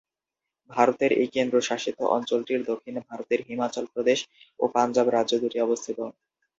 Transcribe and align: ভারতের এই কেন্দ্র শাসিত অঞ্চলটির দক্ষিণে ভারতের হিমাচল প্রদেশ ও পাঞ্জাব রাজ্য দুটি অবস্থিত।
ভারতের 0.69 1.11
এই 1.15 1.29
কেন্দ্র 1.35 1.55
শাসিত 1.61 1.97
অঞ্চলটির 2.15 2.61
দক্ষিণে 2.69 3.01
ভারতের 3.09 3.39
হিমাচল 3.47 3.85
প্রদেশ 3.93 4.19
ও 4.59 4.73
পাঞ্জাব 4.75 5.07
রাজ্য 5.09 5.33
দুটি 5.43 5.57
অবস্থিত। 5.61 5.99